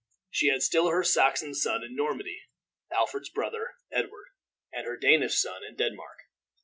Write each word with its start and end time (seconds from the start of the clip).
She 0.31 0.47
had 0.47 0.63
still 0.63 0.87
her 0.87 1.03
Saxon 1.03 1.53
son 1.53 1.83
in 1.83 1.95
Normandy, 1.95 2.45
Alfred's 2.91 3.29
brother 3.29 3.75
Edward, 3.91 4.29
and 4.73 4.87
her 4.87 4.97
Danish 4.97 5.39
son 5.39 5.63
in 5.63 5.75
Denmark. 5.75 6.17